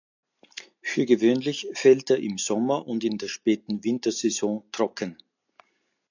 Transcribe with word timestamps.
Für 0.81 1.05
gewöhnlich 1.05 1.67
fällt 1.75 2.09
er 2.09 2.17
im 2.17 2.39
Sommer 2.39 2.87
und 2.87 3.03
in 3.03 3.19
der 3.19 3.27
späten 3.27 3.83
Wintersaison 3.83 4.63
trocken. 4.71 5.17